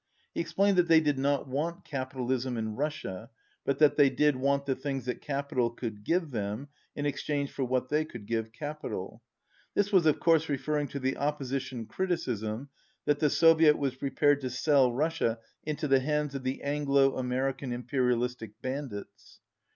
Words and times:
He 0.33 0.41
explained 0.41 0.77
that 0.79 0.87
they 0.87 0.99
did 0.99 1.19
not 1.19 1.47
want 1.47 1.85
capitalism 1.85 2.57
in 2.57 2.75
Russia 2.75 3.29
but 3.63 3.77
that 3.77 3.97
they 3.97 4.09
did 4.09 4.35
want 4.35 4.65
the 4.65 4.73
things 4.75 5.05
that 5.05 5.21
capital 5.21 5.69
could 5.69 6.03
give 6.03 6.31
them 6.31 6.69
in 6.95 7.05
exchange 7.05 7.51
for 7.51 7.63
what 7.63 7.89
they 7.89 8.03
could 8.03 8.25
give 8.25 8.51
capital. 8.51 9.21
This 9.75 9.91
was, 9.91 10.07
of 10.07 10.19
course, 10.19 10.49
referring 10.49 10.87
to 10.87 10.99
the 10.99 11.17
opposition 11.17 11.85
criticism 11.85 12.69
that 13.05 13.19
the 13.19 13.29
Soviet 13.29 13.77
was 13.77 13.93
prepared 13.93 14.41
to 14.41 14.49
sell 14.49 14.91
Russia 14.91 15.37
into 15.65 15.87
the 15.87 15.99
hands 15.99 16.33
of 16.33 16.41
the 16.41 16.63
"Anglo 16.63 17.15
American 17.15 17.71
Imperialistic 17.71 18.59
bandits." 18.59 19.39